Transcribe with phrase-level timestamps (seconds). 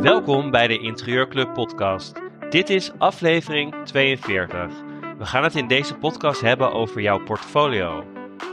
[0.00, 2.12] Welkom bij de Interieurclub podcast.
[2.50, 4.66] Dit is aflevering 42.
[5.18, 8.04] We gaan het in deze podcast hebben over jouw portfolio.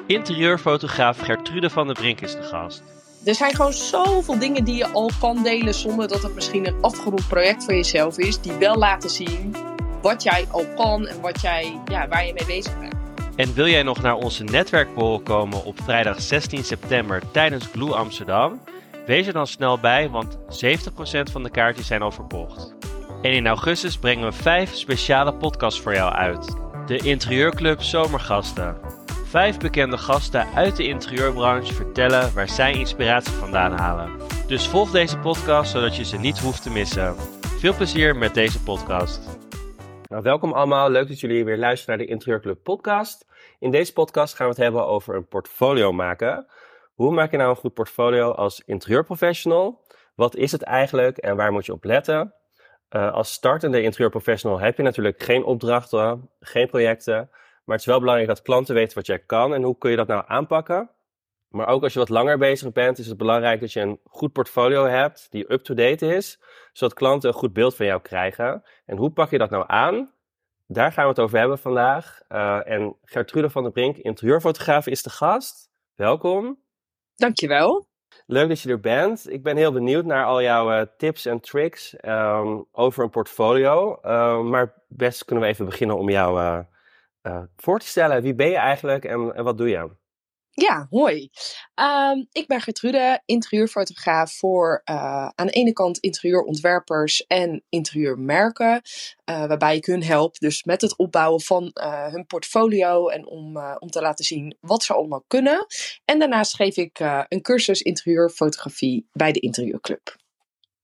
[0.08, 2.84] Interieurfotograaf Gertrude van der Brink is de gast.
[3.26, 6.82] Er zijn gewoon zoveel dingen die je al kan delen zonder dat het misschien een
[6.82, 9.56] afgerond project voor jezelf is, die wel laten zien
[10.02, 12.99] wat jij al kan en wat jij, ja, waar je mee bezig bent.
[13.40, 18.62] En wil jij nog naar onze netwerkborrel komen op vrijdag 16 september tijdens Glue Amsterdam?
[19.06, 20.40] Wees er dan snel bij, want 70%
[21.32, 22.76] van de kaartjes zijn al verkocht.
[23.22, 26.56] En in augustus brengen we 5 speciale podcasts voor jou uit.
[26.86, 28.78] De Interieurclub Zomergasten.
[29.26, 34.12] Vijf bekende gasten uit de interieurbranche vertellen waar zij inspiratie vandaan halen.
[34.48, 37.16] Dus volg deze podcast zodat je ze niet hoeft te missen.
[37.60, 39.38] Veel plezier met deze podcast.
[40.10, 40.90] Nou, welkom allemaal.
[40.90, 43.29] Leuk dat jullie weer luisteren naar de Interieurclub podcast.
[43.60, 46.48] In deze podcast gaan we het hebben over een portfolio maken.
[46.94, 49.82] Hoe maak je nou een goed portfolio als interieurprofessional?
[50.16, 52.34] Wat is het eigenlijk en waar moet je op letten?
[52.90, 57.30] Uh, als startende interieurprofessional heb je natuurlijk geen opdrachten, geen projecten.
[57.64, 59.98] Maar het is wel belangrijk dat klanten weten wat jij kan en hoe kun je
[59.98, 60.90] dat nou aanpakken.
[61.50, 64.32] Maar ook als je wat langer bezig bent, is het belangrijk dat je een goed
[64.32, 66.40] portfolio hebt die up-to-date is,
[66.74, 68.64] zodat klanten een goed beeld van jou krijgen.
[68.86, 70.14] En hoe pak je dat nou aan?
[70.72, 72.22] Daar gaan we het over hebben vandaag.
[72.30, 75.70] Uh, en Gertrude van der Brink, interieurfotograaf, is de gast.
[75.96, 76.60] Welkom.
[77.16, 77.88] Dankjewel.
[78.26, 79.32] Leuk dat je er bent.
[79.32, 84.00] Ik ben heel benieuwd naar al jouw uh, tips en tricks um, over een portfolio.
[84.04, 86.40] Uh, maar best kunnen we even beginnen om jou
[87.24, 88.22] uh, voor te stellen.
[88.22, 89.90] Wie ben je eigenlijk en, en wat doe je?
[90.62, 91.30] Ja, hoi.
[91.76, 98.82] Um, ik ben Gertrude, interieurfotograaf voor uh, aan de ene kant interieurontwerpers en interieurmerken.
[99.30, 103.58] Uh, waarbij ik hun help dus met het opbouwen van uh, hun portfolio en om,
[103.80, 105.66] om te laten zien wat ze allemaal kunnen.
[106.06, 110.16] En daarnaast geef ik een cursus interieurfotografie bij de Interieurclub.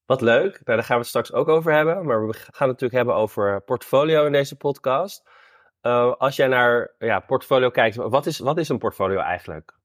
[0.06, 2.06] Wat leuk, nou, daar gaan we het straks ook over hebben.
[2.06, 5.22] Maar we gaan het natuurlijk hebben over portfolio in deze podcast.
[5.86, 9.78] Uh, als jij naar ja, portfolio kijkt, wat is, wat is een portfolio eigenlijk?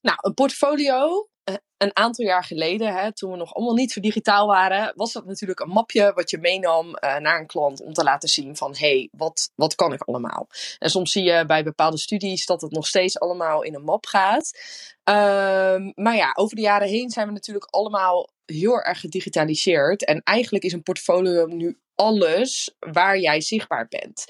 [0.00, 4.00] Nou, een portfolio, eh, een aantal jaar geleden, hè, toen we nog allemaal niet zo
[4.00, 7.92] digitaal waren, was dat natuurlijk een mapje wat je meenam uh, naar een klant om
[7.92, 10.46] te laten zien van, hé, hey, wat, wat kan ik allemaal?
[10.78, 14.06] En soms zie je bij bepaalde studies dat het nog steeds allemaal in een map
[14.06, 14.50] gaat.
[15.08, 20.04] Uh, maar ja, over de jaren heen zijn we natuurlijk allemaal heel erg gedigitaliseerd.
[20.04, 24.24] En eigenlijk is een portfolio nu alles waar jij zichtbaar bent.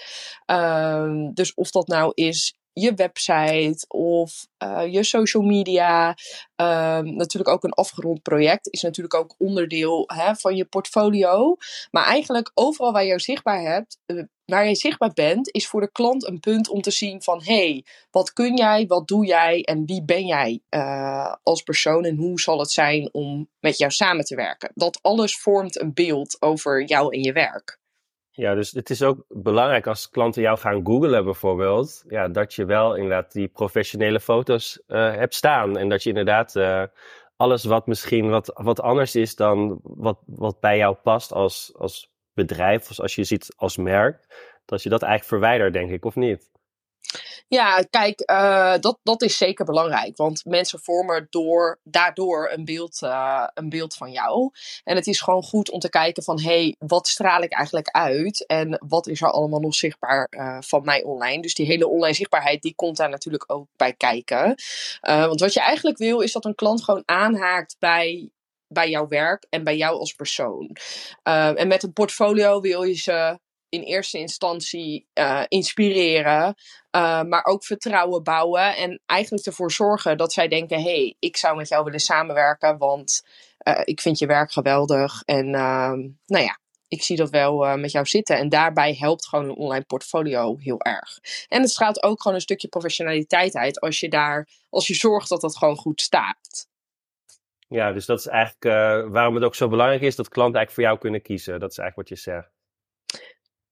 [0.46, 6.08] Um, dus of dat nou is je website of uh, je social media.
[6.56, 11.56] Um, natuurlijk ook een afgerond project is natuurlijk ook onderdeel hè, van je portfolio.
[11.90, 15.90] Maar eigenlijk overal waar je zichtbaar hebt, uh, waar je zichtbaar bent, is voor de
[15.92, 19.86] klant een punt om te zien van hey, wat kun jij, wat doe jij en
[19.86, 24.24] wie ben jij uh, als persoon en hoe zal het zijn om met jou samen
[24.24, 24.70] te werken.
[24.74, 27.78] Dat alles vormt een beeld over jou en je werk.
[28.36, 32.64] Ja, dus het is ook belangrijk als klanten jou gaan googlen bijvoorbeeld, ja, dat je
[32.64, 35.76] wel inderdaad die professionele foto's uh, hebt staan.
[35.76, 36.82] En dat je inderdaad uh,
[37.36, 42.10] alles wat misschien wat, wat anders is dan wat, wat bij jou past als, als
[42.34, 44.26] bedrijf, of als je ziet als merk,
[44.64, 46.50] dat je dat eigenlijk verwijdert, denk ik, of niet?
[47.48, 50.16] Ja, kijk, uh, dat, dat is zeker belangrijk.
[50.16, 54.50] Want mensen vormen door, daardoor een beeld, uh, een beeld van jou.
[54.84, 56.40] En het is gewoon goed om te kijken van...
[56.40, 58.46] hé, hey, wat straal ik eigenlijk uit?
[58.46, 61.42] En wat is er allemaal nog zichtbaar uh, van mij online?
[61.42, 64.54] Dus die hele online zichtbaarheid, die komt daar natuurlijk ook bij kijken.
[65.00, 68.30] want wat je eigenlijk wil, is dat een klant gewoon aanhaakt bij
[68.68, 70.76] bij jouw werk en bij jou als persoon.
[71.22, 76.54] En met een portfolio wil je ze in eerste instantie uh, inspireren,
[76.96, 81.36] uh, maar ook vertrouwen bouwen en eigenlijk ervoor zorgen dat zij denken: hé, hey, ik
[81.36, 83.24] zou met jou willen samenwerken, want
[83.68, 86.58] uh, ik vind je werk geweldig en ehm, nou ja.
[86.88, 88.36] Ik zie dat wel met jou zitten.
[88.36, 91.18] En daarbij helpt gewoon een online portfolio heel erg.
[91.48, 95.28] En het straalt ook gewoon een stukje professionaliteit uit als je daar, als je zorgt
[95.28, 96.68] dat dat gewoon goed staat.
[97.68, 98.62] Ja, dus dat is eigenlijk
[99.12, 101.60] waarom het ook zo belangrijk is dat klanten eigenlijk voor jou kunnen kiezen.
[101.60, 102.55] Dat is eigenlijk wat je zegt.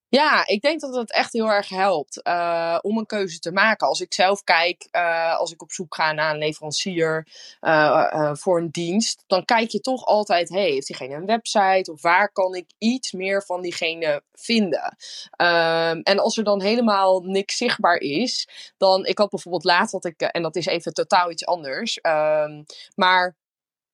[0.08, 3.86] Ja, ik denk dat het echt heel erg helpt uh, om een keuze te maken.
[3.86, 7.26] Als ik zelf kijk, uh, als ik op zoek ga naar een leverancier
[7.60, 12.02] uh, voor een dienst, dan kijk je toch altijd: hey, heeft diegene een website of
[12.02, 14.96] waar kan ik iets meer van diegene vinden?
[15.36, 20.04] Um, en als er dan helemaal niks zichtbaar is, dan, ik had bijvoorbeeld laatst dat
[20.04, 22.64] ik, en dat is even totaal iets anders, um,
[22.94, 23.36] maar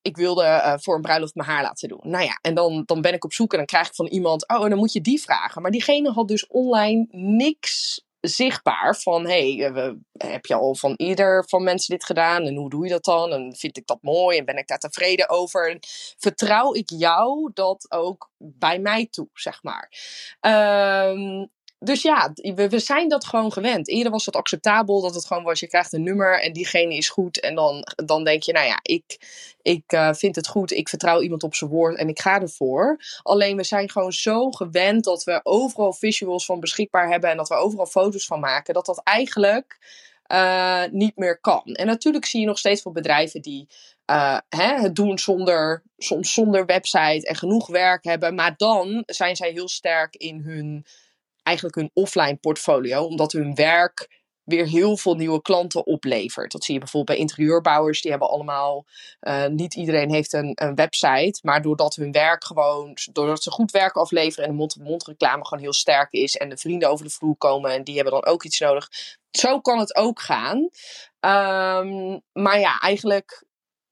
[0.02, 2.00] ik wilde uh, voor een bruiloft mijn haar laten doen.
[2.02, 4.48] Nou ja, en dan, dan ben ik op zoek en dan krijg ik van iemand,
[4.48, 5.62] oh, en dan moet je die vragen.
[5.62, 11.44] Maar diegene had dus online niks zichtbaar van hey, eh, heb je al van ieder
[11.48, 12.46] van mensen dit gedaan?
[12.46, 13.32] En hoe doe je dat dan?
[13.32, 14.38] En vind ik dat mooi?
[14.38, 15.70] En ben ik daar tevreden over?
[15.70, 15.78] En
[16.18, 19.92] vertrouw ik jou dat ook bij mij toe zeg maar.
[20.40, 21.50] Um,
[21.82, 23.88] dus ja, we, we zijn dat gewoon gewend.
[23.88, 27.08] Eerder was het acceptabel dat het gewoon was: je krijgt een nummer en diegene is
[27.08, 27.40] goed.
[27.40, 29.18] En dan, dan denk je, nou ja, ik,
[29.62, 33.00] ik uh, vind het goed, ik vertrouw iemand op zijn woord en ik ga ervoor.
[33.22, 37.48] Alleen we zijn gewoon zo gewend dat we overal visuals van beschikbaar hebben en dat
[37.48, 39.78] we overal foto's van maken, dat dat eigenlijk
[40.32, 41.62] uh, niet meer kan.
[41.64, 43.68] En natuurlijk zie je nog steeds veel bedrijven die
[44.10, 48.34] uh, hè, het doen zonder, soms zonder website en genoeg werk hebben.
[48.34, 50.86] Maar dan zijn zij heel sterk in hun
[51.42, 54.18] eigenlijk hun offline portfolio, omdat hun werk
[54.50, 56.52] weer heel veel nieuwe klanten oplevert.
[56.52, 58.86] Dat zie je bijvoorbeeld bij interieurbouwers, die hebben allemaal,
[59.20, 63.70] uh, niet iedereen heeft een, een, website, maar doordat hun werk gewoon, doordat ze goed
[63.70, 67.10] werk afleveren en de mond-to-mond reclame gewoon heel sterk is en de vrienden over de
[67.10, 68.88] vloer komen en die hebben dan ook iets nodig.
[69.30, 70.58] Zo kan het ook gaan.
[70.58, 73.44] Um, maar ja, eigenlijk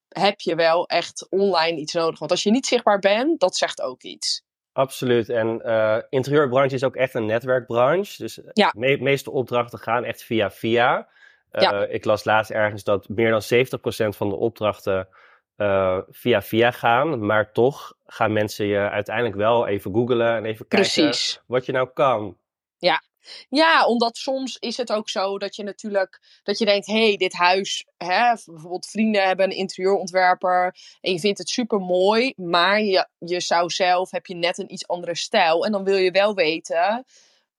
[0.09, 2.19] heb je wel echt online iets nodig.
[2.19, 4.43] Want als je niet zichtbaar bent, dat zegt ook iets.
[4.79, 5.29] Absoluut.
[5.29, 8.23] En uh, interieurbranche is ook echt een netwerkbranche.
[8.23, 8.73] Dus eh, ja.
[8.77, 11.09] de meeste opdrachten gaan echt via via.
[11.53, 11.87] Uh, ja.
[11.87, 15.09] Ik las laatst ergens dat meer dan 70% van de opdrachten
[15.57, 17.27] uh, via via gaan.
[17.27, 21.13] Maar toch gaan mensen je uiteindelijk wel even googlen en even kijken
[21.47, 22.37] wat je nou kan.
[22.77, 23.03] Ja,
[23.49, 27.17] ja, omdat soms is het ook zo dat je natuurlijk dat je denkt, hé, hey,
[27.17, 32.83] dit huis, hè, bijvoorbeeld vrienden hebben een interieurontwerper en je vindt het super mooi, maar
[32.83, 36.11] je, je zou zelf, heb je net een iets andere stijl en dan wil je
[36.11, 37.05] wel weten,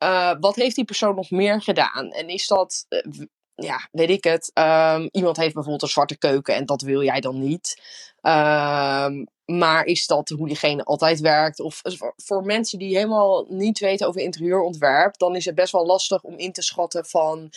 [0.04, 2.12] uh, wat heeft die persoon nog meer gedaan?
[2.12, 3.26] En is dat, uh,
[3.56, 7.20] ja, weet ik het, um, iemand heeft bijvoorbeeld een zwarte keuken en dat wil jij
[7.20, 7.82] dan niet.
[8.22, 11.60] Um, maar is dat hoe diegene altijd werkt?
[11.60, 11.82] Of
[12.16, 16.38] voor mensen die helemaal niet weten over interieurontwerp, dan is het best wel lastig om
[16.38, 17.50] in te schatten van.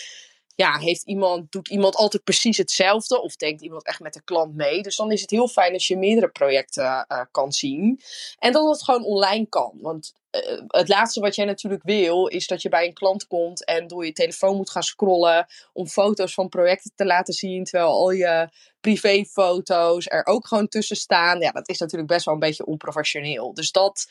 [0.54, 3.22] Ja, heeft iemand, doet iemand altijd precies hetzelfde?
[3.22, 4.82] Of denkt iemand echt met de klant mee?
[4.82, 8.00] Dus dan is het heel fijn als je meerdere projecten uh, kan zien.
[8.38, 9.78] En dat het gewoon online kan.
[9.80, 13.64] Want uh, het laatste wat jij natuurlijk wil, is dat je bij een klant komt
[13.64, 17.90] en door je telefoon moet gaan scrollen om foto's van projecten te laten zien, terwijl
[17.90, 18.48] al je
[18.80, 21.40] privéfoto's er ook gewoon tussen staan.
[21.40, 23.54] Ja, dat is natuurlijk best wel een beetje onprofessioneel.
[23.54, 24.10] Dus dat,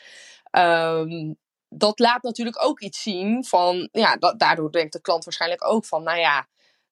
[0.51, 1.37] um,
[1.69, 6.03] dat laat natuurlijk ook iets zien van, ja, daardoor denkt de klant waarschijnlijk ook van,
[6.03, 6.47] nou ja,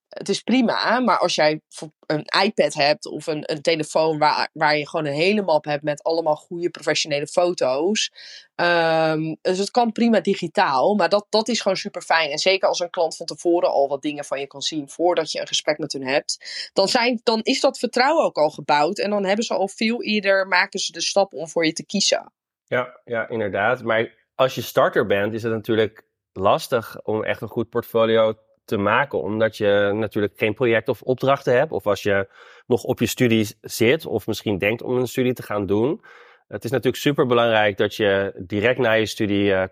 [0.10, 1.62] het is prima, maar als jij
[2.06, 5.84] een iPad hebt of een, een telefoon waar, waar je gewoon een hele map hebt
[5.84, 8.12] met allemaal goede professionele foto's.
[8.56, 12.30] Um, dus het kan prima digitaal, maar dat, dat is gewoon super fijn.
[12.30, 15.32] En zeker als een klant van tevoren al wat dingen van je kan zien voordat
[15.32, 19.00] je een gesprek met hun hebt, dan, zijn, dan is dat vertrouwen ook al gebouwd.
[19.00, 21.86] En dan hebben ze al veel eerder, maken ze de stap om voor je te
[21.86, 22.34] kiezen.
[22.66, 23.84] Ja, ja inderdaad.
[23.84, 26.04] Maar als je starter bent, is het natuurlijk
[26.34, 28.34] lastig om echt een goed portfolio
[28.70, 31.72] te maken, omdat je natuurlijk geen project of opdrachten hebt.
[31.72, 32.30] Of als je
[32.68, 36.02] nog op je studie zit, of misschien denkt om een studie te gaan doen.
[36.48, 39.64] Het is natuurlijk super belangrijk dat je direct na je studie uh,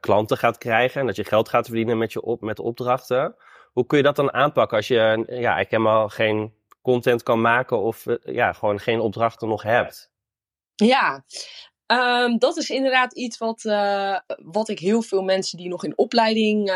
[0.00, 3.34] klanten gaat krijgen en dat je geld gaat verdienen met, je op, met opdrachten.
[3.72, 7.80] Hoe kun je dat dan aanpakken als je ja, ik helemaal geen content kan maken
[7.80, 10.12] of uh, ja, gewoon geen opdrachten nog hebt?
[10.74, 11.24] Ja,
[11.86, 13.62] um, dat is inderdaad iets wat,
[14.42, 16.70] wat ik heel veel mensen die nog in opleiding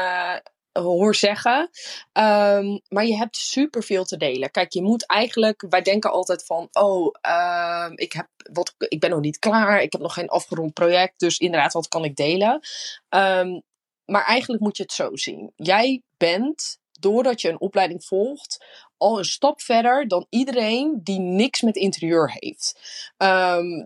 [0.72, 1.70] hoor zeggen.
[2.12, 4.50] Um, maar je hebt superveel te delen.
[4.50, 9.10] Kijk, je moet eigenlijk, wij denken altijd van, oh, uh, ik, heb wat, ik ben
[9.10, 12.60] nog niet klaar, ik heb nog geen afgerond project, dus inderdaad, wat kan ik delen?
[13.08, 13.62] Um,
[14.04, 15.52] maar eigenlijk moet je het zo zien.
[15.56, 18.64] Jij bent, doordat je een opleiding volgt,
[18.96, 22.80] al een stap verder dan iedereen die niks met interieur heeft.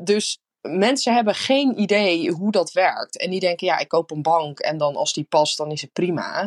[0.04, 3.18] Dus mensen hebben geen idee hoe dat werkt.
[3.18, 5.80] En die denken, ja, ik koop een bank en dan als die past, dan is
[5.80, 6.42] het prima.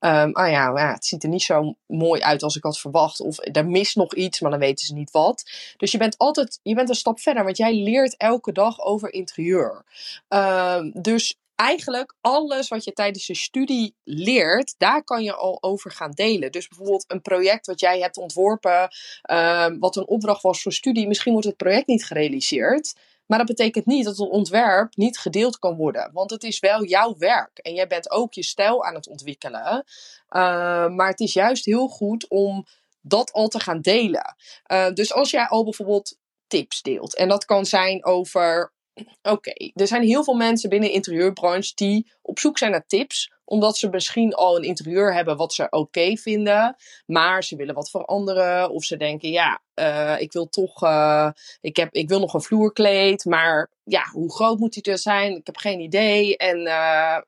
[0.00, 3.20] Um, ah ja, ja, het ziet er niet zo mooi uit als ik had verwacht.
[3.20, 5.42] Of er mist nog iets, maar dan weten ze niet wat.
[5.76, 9.12] Dus je bent altijd, je bent een stap verder, want jij leert elke dag over
[9.12, 9.84] interieur.
[10.28, 15.90] Um, dus eigenlijk alles wat je tijdens je studie leert, daar kan je al over
[15.90, 16.52] gaan delen.
[16.52, 18.88] Dus bijvoorbeeld een project wat jij hebt ontworpen,
[19.30, 21.08] um, wat een opdracht was voor studie.
[21.08, 22.94] Misschien wordt het project niet gerealiseerd.
[23.32, 26.10] Maar dat betekent niet dat een ontwerp niet gedeeld kan worden.
[26.12, 27.58] Want het is wel jouw werk.
[27.58, 29.84] En jij bent ook je stijl aan het ontwikkelen.
[30.30, 32.66] Uh, maar het is juist heel goed om
[33.00, 34.36] dat al te gaan delen.
[34.72, 37.16] Uh, dus als jij al bijvoorbeeld tips deelt.
[37.16, 38.72] En dat kan zijn over.
[39.22, 43.32] Oké, er zijn heel veel mensen binnen de interieurbranche die op zoek zijn naar tips
[43.52, 47.90] omdat ze misschien al een interieur hebben wat ze oké vinden, maar ze willen wat
[47.90, 48.70] veranderen.
[48.70, 51.30] Of ze denken, ja, uh, ik wil toch, uh,
[51.60, 55.36] ik, heb, ik wil nog een vloerkleed, maar ja, hoe groot moet die er zijn?
[55.36, 56.36] Ik heb geen idee.
[56.36, 57.18] En uh,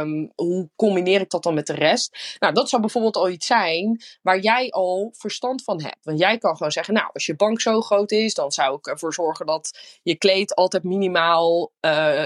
[0.00, 2.36] um, hoe combineer ik dat dan met de rest?
[2.38, 6.04] Nou, dat zou bijvoorbeeld al iets zijn waar jij al verstand van hebt.
[6.04, 8.86] Want jij kan gewoon zeggen, nou, als je bank zo groot is, dan zou ik
[8.86, 11.72] ervoor zorgen dat je kleed altijd minimaal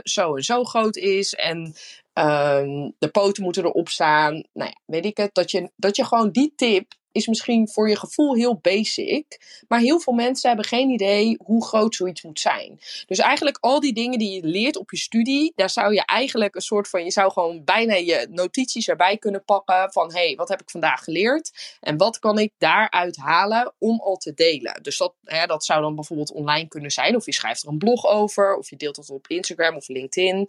[0.02, 1.34] zo en zo groot is.
[1.34, 1.74] En
[2.18, 4.32] uh, de poten moeten erop staan.
[4.32, 5.34] Nou ja, weet ik het.
[5.34, 9.40] Dat je, dat je gewoon die tip is misschien voor je gevoel heel basic.
[9.68, 12.80] Maar heel veel mensen hebben geen idee hoe groot zoiets moet zijn.
[13.06, 16.54] Dus eigenlijk al die dingen die je leert op je studie, daar zou je eigenlijk
[16.54, 20.34] een soort van, je zou gewoon bijna je notities erbij kunnen pakken van, hé, hey,
[20.34, 21.76] wat heb ik vandaag geleerd?
[21.80, 24.82] En wat kan ik daaruit halen om al te delen?
[24.82, 27.78] Dus dat, hè, dat zou dan bijvoorbeeld online kunnen zijn, of je schrijft er een
[27.78, 30.48] blog over, of je deelt het op Instagram of LinkedIn.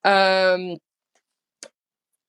[0.00, 0.78] Um,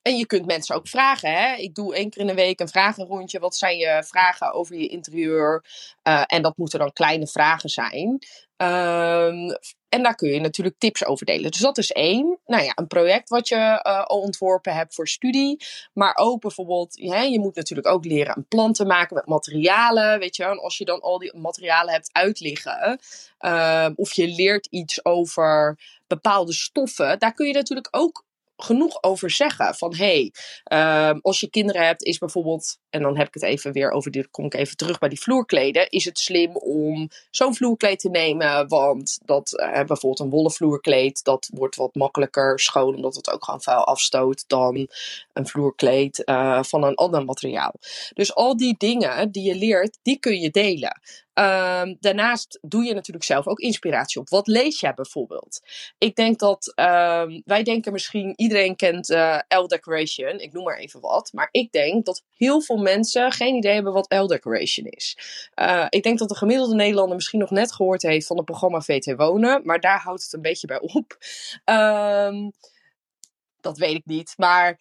[0.01, 1.33] en je kunt mensen ook vragen.
[1.33, 1.55] Hè?
[1.55, 3.39] Ik doe één keer in de week een vragenrondje.
[3.39, 5.65] Wat zijn je vragen over je interieur?
[6.03, 8.09] Uh, en dat moeten dan kleine vragen zijn.
[8.57, 9.57] Um,
[9.89, 11.51] en daar kun je natuurlijk tips over delen.
[11.51, 12.39] Dus dat is één.
[12.45, 15.65] Nou ja, een project wat je uh, al ontworpen hebt voor studie.
[15.93, 20.19] Maar ook bijvoorbeeld, hè, je moet natuurlijk ook leren een plan te maken met materialen.
[20.19, 22.99] Weet je, en als je dan al die materialen hebt uitliggen.
[23.39, 27.19] Uh, of je leert iets over bepaalde stoffen.
[27.19, 28.25] Daar kun je natuurlijk ook
[28.63, 29.75] genoeg over zeggen.
[29.75, 30.33] Van hey,
[30.73, 34.11] uh, als je kinderen hebt, is bijvoorbeeld, en dan heb ik het even weer over,
[34.11, 35.89] dit kom ik even terug bij die vloerkleden.
[35.89, 38.67] Is het slim om zo'n vloerkleed te nemen?
[38.67, 43.45] Want dat uh, bijvoorbeeld een wollen vloerkleed, dat wordt wat makkelijker schoon, omdat het ook
[43.45, 44.87] gewoon vuil afstoot dan
[45.33, 47.73] een vloerkleed uh, van een ander materiaal.
[48.13, 50.99] Dus al die dingen die je leert, die kun je delen.
[51.33, 54.29] Um, daarnaast doe je natuurlijk zelf ook inspiratie op.
[54.29, 55.59] Wat lees jij bijvoorbeeld?
[55.97, 60.77] Ik denk dat um, wij denken misschien, iedereen kent uh, L Decoration, ik noem maar
[60.77, 61.29] even wat.
[61.33, 65.17] Maar ik denk dat heel veel mensen geen idee hebben wat L Decoration is.
[65.55, 68.81] Uh, ik denk dat de gemiddelde Nederlander misschien nog net gehoord heeft van het programma
[68.81, 71.17] VT Wonen, maar daar houdt het een beetje bij op.
[71.65, 72.51] Um,
[73.61, 74.33] dat weet ik niet.
[74.37, 74.77] Maar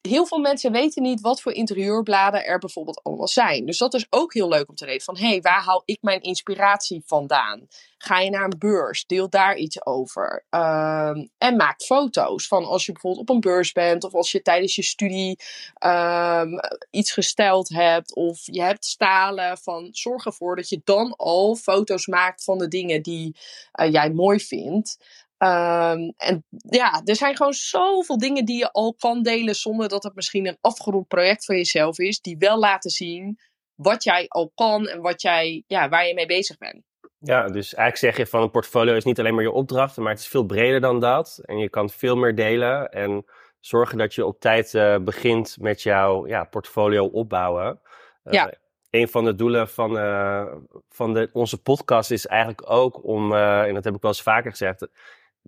[0.00, 3.66] heel veel mensen weten niet wat voor interieurbladen er bijvoorbeeld allemaal zijn.
[3.66, 5.04] Dus dat is ook heel leuk om te weten.
[5.04, 7.66] Van hé, hey, waar haal ik mijn inspiratie vandaan?
[7.98, 10.44] Ga je naar een beurs, deel daar iets over.
[10.50, 14.42] Um, en maak foto's van als je bijvoorbeeld op een beurs bent of als je
[14.42, 15.38] tijdens je studie
[15.84, 19.58] um, iets gesteld hebt of je hebt stalen.
[19.58, 23.36] Van zorg ervoor dat je dan al foto's maakt van de dingen die
[23.80, 24.98] uh, jij mooi vindt.
[25.38, 30.02] Um, en ja, er zijn gewoon zoveel dingen die je al kan delen zonder dat
[30.02, 33.38] het misschien een afgerond project voor jezelf is, die wel laten zien
[33.74, 36.82] wat jij al kan en wat jij, ja, waar je mee bezig bent.
[37.18, 40.12] Ja, dus eigenlijk zeg je van een portfolio is niet alleen maar je opdrachten, maar
[40.12, 41.40] het is veel breder dan dat.
[41.42, 43.24] En je kan veel meer delen en
[43.60, 47.80] zorgen dat je op tijd uh, begint met jouw ja, portfolio opbouwen.
[48.24, 48.52] Uh, ja.
[48.90, 50.54] Een van de doelen van, uh,
[50.88, 54.50] van de, onze podcast is eigenlijk ook om, en dat heb ik wel eens vaker
[54.50, 54.88] gezegd,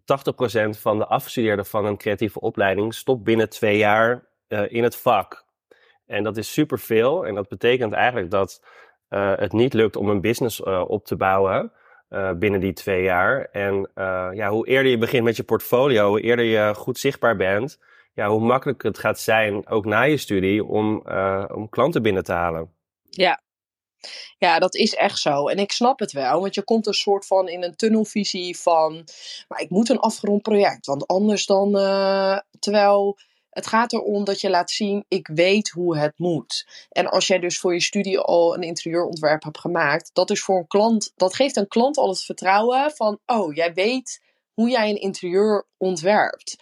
[0.01, 4.97] 80% van de afgestudeerden van een creatieve opleiding stopt binnen twee jaar uh, in het
[4.97, 5.47] vak.
[6.07, 7.27] En dat is superveel.
[7.27, 8.65] En dat betekent eigenlijk dat
[9.11, 11.73] uh, het niet lukt om een business uh, op te bouwen
[12.39, 13.49] binnen die twee jaar.
[13.53, 13.91] En
[14.35, 17.79] ja, hoe eerder je begint met je portfolio, hoe eerder je goed zichtbaar bent,
[18.13, 21.03] ja, hoe makkelijker het gaat zijn, ook na je studie, om,
[21.55, 22.73] om klanten binnen te halen.
[23.11, 23.41] Ja,
[24.39, 25.49] ja, dat is echt zo.
[25.49, 29.09] En ik snap het wel, want je komt een soort van in een tunnelvisie van,
[29.49, 33.19] maar ik moet een afgerond project, want anders dan, uh, terwijl
[33.51, 36.67] het gaat erom dat je laat zien, ik weet hoe het moet.
[36.91, 40.59] En als jij dus voor je studie al een interieurontwerp hebt gemaakt, dat is voor
[40.59, 44.23] een klant, dat geeft een klant al het vertrouwen van, oh, jij weet
[44.55, 46.57] hoe jij een interieur ontwerpt.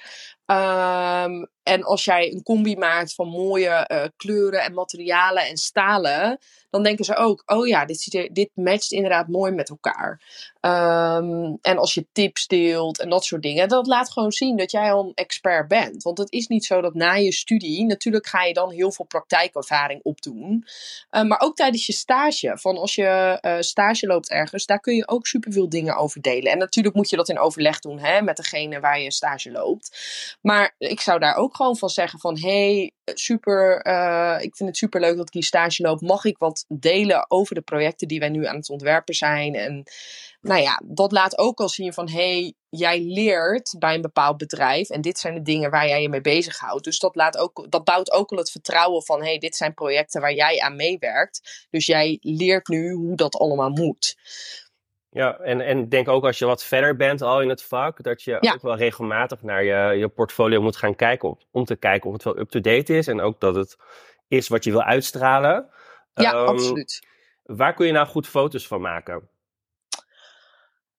[0.46, 6.38] Um, en als jij een combi maakt van mooie uh, kleuren en materialen en stalen,
[6.70, 10.20] dan denken ze ook: oh ja, dit, dit matcht inderdaad mooi met elkaar.
[10.60, 14.70] Um, en als je tips deelt en dat soort dingen, dat laat gewoon zien dat
[14.70, 16.02] jij al een expert bent.
[16.02, 19.04] Want het is niet zo dat na je studie, natuurlijk ga je dan heel veel
[19.04, 20.66] praktijkervaring opdoen.
[21.10, 24.94] Uh, maar ook tijdens je stage, van als je uh, stage loopt ergens, daar kun
[24.94, 26.52] je ook superveel dingen over delen.
[26.52, 29.98] En natuurlijk moet je dat in overleg doen hè, met degene waar je stage loopt.
[30.40, 32.38] Maar ik zou daar ook gewoon van zeggen van...
[32.38, 36.00] hey, super, uh, ik vind het super leuk dat ik hier stage loop.
[36.00, 39.54] Mag ik wat delen over de projecten die wij nu aan het ontwerpen zijn?
[39.54, 39.84] En
[40.40, 42.10] nou ja, dat laat ook al zien van...
[42.10, 44.90] hey, jij leert bij een bepaald bedrijf...
[44.90, 46.84] en dit zijn de dingen waar jij je mee bezighoudt.
[46.84, 49.22] Dus dat, laat ook, dat bouwt ook al het vertrouwen van...
[49.22, 51.66] hey, dit zijn projecten waar jij aan meewerkt.
[51.70, 54.16] Dus jij leert nu hoe dat allemaal moet.
[55.16, 58.22] Ja, en, en denk ook als je wat verder bent al in het vak, dat
[58.22, 61.28] je ook wel regelmatig naar je, je portfolio moet gaan kijken.
[61.28, 63.06] Om, om te kijken of het wel up-to-date is.
[63.06, 63.76] En ook dat het
[64.28, 65.70] is wat je wil uitstralen.
[66.14, 67.06] Ja, um, absoluut.
[67.42, 69.14] Waar kun je nou goed foto's van maken?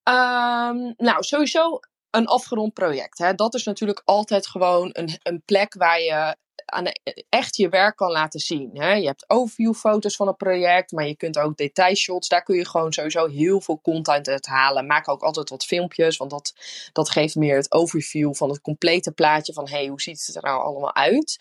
[0.04, 1.80] Um, nou, sowieso
[2.12, 3.18] een afgerond project.
[3.18, 3.34] Hè.
[3.34, 6.36] Dat is natuurlijk altijd gewoon een, een plek waar je
[6.68, 6.86] aan
[7.30, 8.70] echt je werk kan laten zien.
[8.74, 8.94] Hè.
[8.94, 12.28] Je hebt overviewfoto's van een project, maar je kunt ook detailshots.
[12.28, 14.86] Daar kun je gewoon sowieso heel veel content uit halen.
[14.86, 16.54] Maak ook altijd wat filmpjes, want dat,
[16.94, 20.42] dat geeft meer het overview van het complete plaatje van hey, hoe ziet het er
[20.42, 21.38] nou allemaal uit.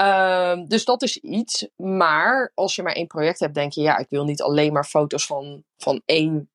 [0.00, 1.68] Um, dus dat is iets.
[1.76, 4.84] Maar als je maar één project hebt, denk je ja, ik wil niet alleen maar
[4.84, 6.50] foto's van, van één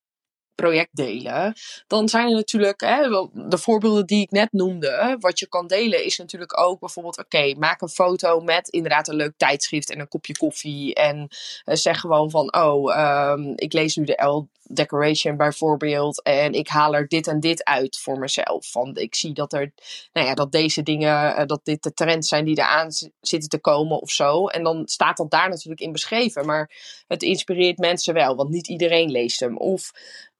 [0.62, 1.54] project delen,
[1.88, 5.18] dan zijn er natuurlijk hè, de voorbeelden die ik net noemde.
[5.20, 9.16] Wat je kan delen is natuurlijk ook bijvoorbeeld: oké, maak een foto met inderdaad een
[9.16, 10.94] leuk tijdschrift en een kopje koffie.
[10.94, 11.28] En
[11.66, 16.24] uh, zeg gewoon van: oh, um, ik lees nu de L Decoration bijvoorbeeld.
[16.24, 18.74] En ik haal er dit en dit uit voor mezelf.
[18.74, 19.74] Want ik zie dat er,
[20.14, 22.92] nou ja, dat deze dingen, uh, dat dit de trends zijn die eraan
[23.22, 24.48] zitten te komen of zo.
[24.48, 26.46] En dan staat dat daar natuurlijk in beschreven.
[26.46, 26.72] Maar
[27.08, 29.58] het inspireert mensen wel, want niet iedereen leest hem.
[29.58, 29.92] Of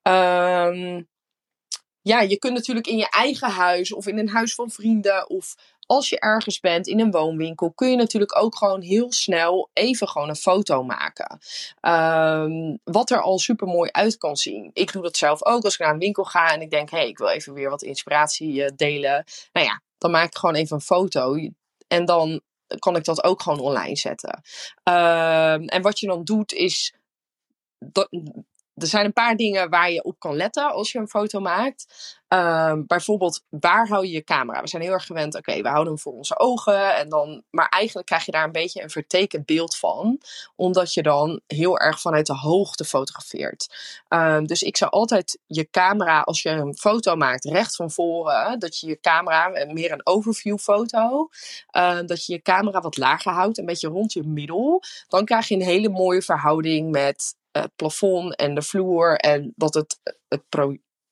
[0.04, 1.10] Um,
[2.02, 5.56] ja, je kunt natuurlijk in je eigen huis of in een huis van vrienden of
[5.86, 10.08] als je ergens bent in een woonwinkel, kun je natuurlijk ook gewoon heel snel even
[10.08, 11.40] gewoon een foto maken.
[11.82, 14.70] Um, wat er al super mooi uit kan zien.
[14.74, 16.98] Ik doe dat zelf ook als ik naar een winkel ga en ik denk, hé,
[16.98, 19.24] hey, ik wil even weer wat inspiratie uh, delen.
[19.54, 21.50] Nou ja, dan maak ik gewoon even een foto
[21.88, 22.42] en dan
[22.80, 24.42] kan ik dat ook gewoon online zetten.
[24.84, 26.94] Um, en wat je dan doet is
[28.76, 32.20] er zijn een paar dingen waar je op kan letten als je een foto maakt.
[32.34, 34.62] Um, bijvoorbeeld, waar hou je je camera?
[34.62, 36.96] We zijn heel erg gewend, oké, we houden hem voor onze ogen.
[36.96, 40.20] En dan, maar eigenlijk krijg je daar een beetje een vertekend beeld van.
[40.56, 43.76] Omdat je dan heel erg vanuit de hoogte fotografeert.
[44.10, 48.60] Um, dus ik zou altijd je camera, als je een foto maakt, recht van voren.
[48.60, 51.30] Dat je je camera, meer een overview foto.
[51.78, 54.84] Um, dat je je camera wat lager houdt, een beetje rond je middel.
[55.08, 59.16] Dan krijg je een hele mooie verhouding met het plafond en de vloer.
[59.16, 60.44] En dat het, het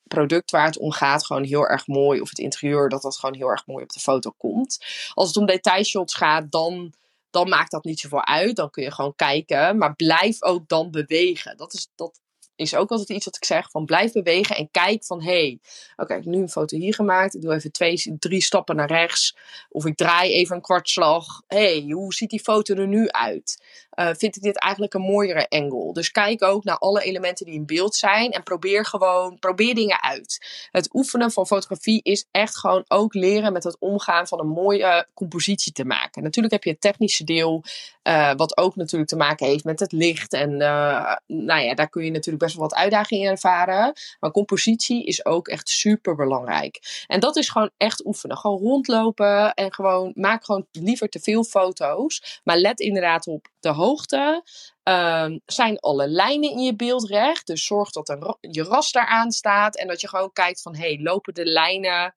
[0.04, 2.22] product waar het om gaat gewoon heel erg mooi.
[2.22, 4.86] Of het interieur, dat dat gewoon heel erg mooi op de foto komt.
[5.14, 6.94] Als het om detailshots gaat, dan,
[7.30, 8.56] dan maakt dat niet zoveel uit.
[8.56, 9.78] Dan kun je gewoon kijken.
[9.78, 11.58] Maar blijf ook dan bewegen.
[11.58, 12.20] Dat is, dat,
[12.60, 15.60] is ook altijd iets wat ik zeg van blijf bewegen en kijk van hé, hey,
[15.96, 17.36] oké, ik heb nu een foto hier gemaakt.
[17.36, 19.38] Ik doe even twee, drie stappen naar rechts.
[19.70, 21.42] Of ik draai even een kwartslag.
[21.48, 23.64] Hé, hey, hoe ziet die foto er nu uit?
[24.00, 25.94] Uh, vind ik dit eigenlijk een mooiere angle?
[25.94, 30.02] Dus kijk ook naar alle elementen die in beeld zijn en probeer gewoon, probeer dingen
[30.02, 30.48] uit.
[30.72, 35.08] Het oefenen van fotografie is echt gewoon ook leren met het omgaan van een mooie
[35.14, 36.24] compositie te maken.
[36.24, 37.64] Natuurlijk heb je het technische deel,
[38.04, 40.34] uh, wat ook natuurlijk te maken heeft met het licht.
[40.34, 43.94] En uh, nou ja, daar kun je natuurlijk best wel wat uitdagingen ervaren.
[44.20, 47.04] Maar compositie is ook echt super belangrijk.
[47.08, 48.38] En dat is gewoon echt oefenen.
[48.38, 52.42] Gewoon rondlopen en gewoon maak gewoon liever te veel foto's.
[52.44, 54.44] Maar let inderdaad op de hoogte.
[54.84, 57.48] Uh, zijn alle lijnen in je beeld recht?
[57.48, 59.78] Dus zorg dat er, je raster aan staat.
[59.78, 62.16] En dat je gewoon kijkt van, hey, lopen de lijnen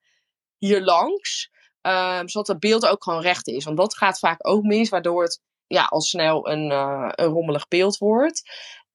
[0.57, 1.51] hier langs?
[1.87, 3.63] Uh, zodat het beeld ook gewoon recht is.
[3.63, 7.67] Want dat gaat vaak ook mis, waardoor het ja, al snel een, uh, een rommelig
[7.67, 8.41] beeld wordt.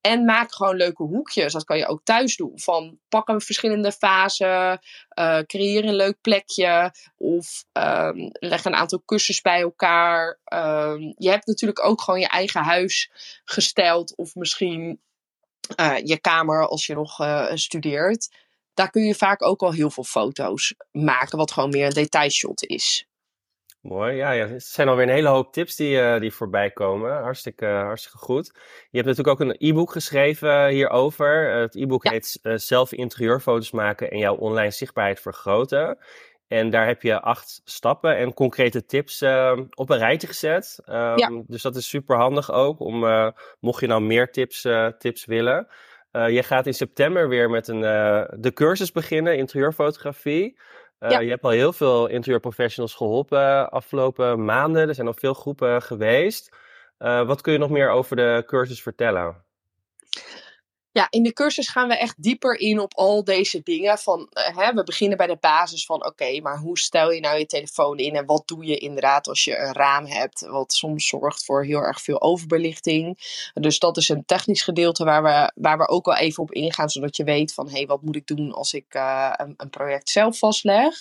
[0.00, 1.52] En maak gewoon leuke hoekjes.
[1.52, 2.52] Dat kan je ook thuis doen.
[2.54, 4.80] Van pak een verschillende fasen.
[5.18, 6.94] Uh, creëer een leuk plekje.
[7.16, 10.38] Of um, leg een aantal kussens bij elkaar.
[10.54, 13.10] Um, je hebt natuurlijk ook gewoon je eigen huis
[13.44, 14.16] gesteld.
[14.16, 15.00] Of misschien
[15.80, 18.36] uh, je kamer als je nog uh, studeert.
[18.74, 21.38] Daar kun je vaak ook al heel veel foto's maken.
[21.38, 23.07] Wat gewoon meer een detailshot is.
[23.80, 24.46] Mooi, ja, ja.
[24.46, 27.12] Het zijn alweer een hele hoop tips die, uh, die voorbij komen.
[27.12, 28.52] Hartstikke, uh, hartstikke goed.
[28.90, 31.54] Je hebt natuurlijk ook een e-book geschreven hierover.
[31.54, 32.10] Uh, het e-book ja.
[32.10, 35.98] heet Zelf interieurfoto's maken en jouw online zichtbaarheid vergroten.
[36.48, 39.22] En daar heb je acht stappen en concrete tips
[39.74, 40.78] op een rijtje gezet.
[40.86, 41.42] Um, ja.
[41.46, 43.04] Dus dat is super handig ook, om,
[43.60, 44.66] mocht je nou meer tips,
[44.98, 45.68] tips willen.
[46.10, 47.80] je gaat in september weer met een,
[48.40, 50.58] de cursus beginnen, interieurfotografie.
[50.98, 51.18] Ja.
[51.20, 54.88] Je hebt al heel veel interieurprofessionals geholpen afgelopen maanden.
[54.88, 56.56] Er zijn al veel groepen geweest.
[56.98, 59.44] Uh, wat kun je nog meer over de cursus vertellen?
[60.98, 63.98] Ja, in de cursus gaan we echt dieper in op al deze dingen.
[63.98, 67.38] Van, uh, hè, we beginnen bij de basis van oké, maar hoe stel je nou
[67.38, 71.08] je telefoon in en wat doe je inderdaad als je een raam hebt, wat soms
[71.08, 73.18] zorgt voor heel erg veel overbelichting.
[73.54, 76.88] Dus dat is een technisch gedeelte waar we, waar we ook wel even op ingaan,
[76.88, 79.70] zodat je weet van hé, hey, wat moet ik doen als ik uh, een, een,
[79.70, 80.94] project zelf vastleg.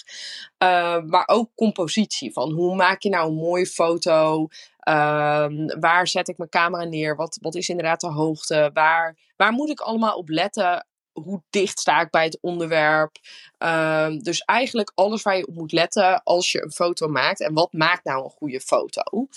[0.64, 4.48] Uh, maar ook compositie, van hoe maak je nou een mooie foto?
[4.90, 7.16] Um, waar zet ik mijn camera neer?
[7.16, 8.70] Wat, wat is inderdaad de hoogte?
[8.74, 10.88] Waar, waar moet ik allemaal op letten?
[11.12, 13.12] Hoe dicht sta ik bij het onderwerp?
[13.58, 17.42] Ehm, dus eigenlijk alles waar je op moet letten als je een foto maakt.
[17.42, 19.28] En wat maakt nou een goede foto?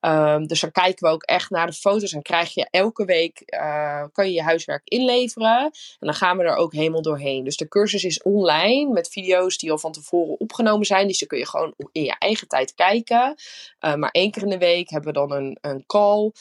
[0.00, 3.42] Ehm, dus dan kijken we ook echt naar de foto's en krijg je elke week
[3.46, 5.62] uh, kan je je huiswerk inleveren.
[5.98, 7.44] En dan gaan we er ook helemaal doorheen.
[7.44, 11.06] Dus de cursus is online met video's die al van tevoren opgenomen zijn.
[11.06, 13.36] Dus dan kun je gewoon in je eigen tijd kijken.
[13.80, 16.32] Uh, maar één keer in de week hebben we dan een, een call.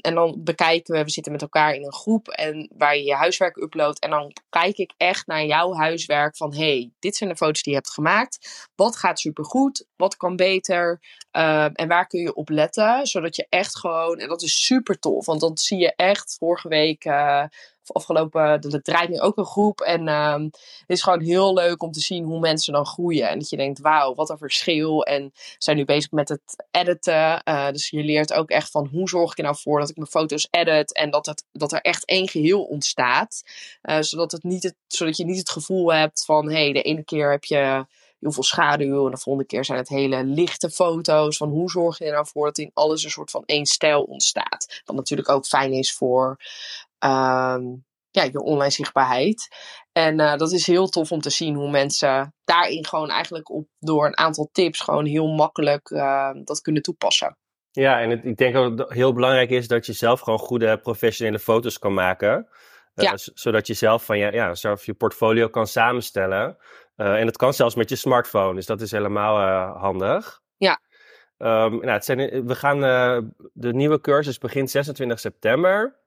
[0.00, 3.14] En dan bekijken we, we zitten met elkaar in een groep en waar je je
[3.14, 3.98] huiswerk uploadt.
[3.98, 7.72] En dan kijk ik echt naar jouw huiswerk van, hey, dit zijn de foto's die
[7.72, 8.68] je hebt gemaakt.
[8.74, 9.86] Wat gaat supergoed?
[9.96, 11.00] Wat kan beter?
[11.32, 13.06] Um, en waar kun je op letten?
[13.06, 16.68] Zodat je echt gewoon, en dat is super tof, want dan zie je echt vorige
[16.68, 17.04] week...
[17.04, 17.44] Uh,
[17.94, 19.80] afgelopen, dat draait nu ook een groep.
[19.80, 23.28] En um, het is gewoon heel leuk om te zien hoe mensen dan groeien.
[23.28, 25.04] En dat je denkt, wauw, wat een verschil.
[25.04, 27.42] En zijn nu bezig met het editen.
[27.44, 29.96] Uh, dus je leert ook echt van hoe zorg ik er nou voor dat ik
[29.96, 30.94] mijn foto's edit.
[30.94, 33.42] En dat, dat er echt één geheel ontstaat.
[33.82, 36.82] Uh, zodat, het niet het, zodat je niet het gevoel hebt van, hé, hey, de
[36.82, 37.86] ene keer heb je
[38.20, 39.04] heel veel schaduw.
[39.04, 41.36] En de volgende keer zijn het hele lichte foto's.
[41.36, 44.02] Van hoe zorg je er nou voor dat in alles een soort van één stijl
[44.02, 44.82] ontstaat.
[44.84, 46.36] Wat natuurlijk ook fijn is voor
[48.16, 49.48] ja, je online zichtbaarheid.
[49.92, 53.66] En uh, dat is heel tof om te zien hoe mensen daarin gewoon eigenlijk op,
[53.78, 57.36] door een aantal tips gewoon heel makkelijk uh, dat kunnen toepassen.
[57.70, 60.78] Ja, en het, ik denk dat het heel belangrijk is dat je zelf gewoon goede
[60.78, 62.48] professionele foto's kan maken.
[62.94, 63.12] Uh, ja.
[63.16, 66.56] Zodat je zelf van je, ja, zelf je portfolio kan samenstellen.
[66.96, 70.40] en dat kan zelfs met je smartphone, dus dat is helemaal handig.
[70.56, 70.80] Ja.
[71.38, 72.80] Um, nou, het zijn, we gaan,
[73.52, 76.05] de nieuwe cursus begint 26 september.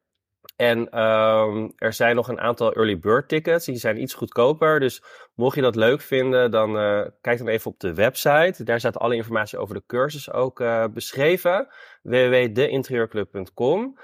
[0.60, 3.66] En um, er zijn nog een aantal early bird tickets.
[3.66, 4.80] Die zijn iets goedkoper.
[4.80, 5.04] Dus
[5.36, 8.64] mocht je dat leuk vinden, dan uh, kijk dan even op de website.
[8.64, 11.68] Daar staat alle informatie over de cursus ook uh, beschreven.
[12.02, 13.98] www.deinterieurclub.com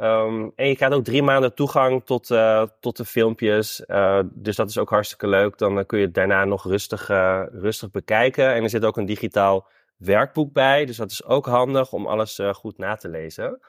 [0.00, 3.84] um, En je krijgt ook drie maanden toegang tot, uh, tot de filmpjes.
[4.32, 5.58] dus dat is ook hartstikke leuk.
[5.58, 7.06] Dan kun je het daarna nog rustig,
[7.52, 8.54] rustig bekijken.
[8.54, 10.84] En er zit ook een digitaal werkboek bij.
[10.84, 13.60] Dus dat is ook handig om alles goed na te lezen.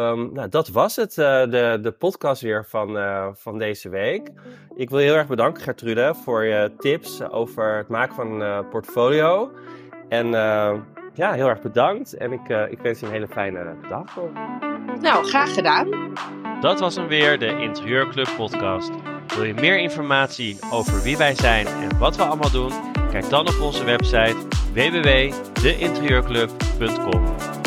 [0.00, 4.30] Um, nou, dat was het, uh, de, de podcast weer van, uh, van deze week.
[4.76, 8.40] Ik wil je heel erg bedanken, Gertrude, voor je tips over het maken van een
[8.40, 9.50] uh, portfolio.
[10.08, 10.26] En
[11.14, 12.12] ja, heel erg bedankt.
[12.12, 14.18] En ik, ik wens je een hele fijne dag.
[15.00, 15.88] Nou, graag gedaan.
[16.60, 18.90] Dat was hem weer, de Interieurclub podcast.
[19.34, 22.72] Wil je meer informatie over wie wij zijn en wat we allemaal doen?
[23.10, 24.36] Kijk dan op onze website
[24.72, 27.57] www.deinterieurclub.com.